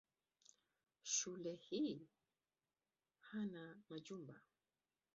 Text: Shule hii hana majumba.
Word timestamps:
Shule 1.03 1.55
hii 1.55 2.07
hana 3.19 3.75
majumba. 3.89 4.41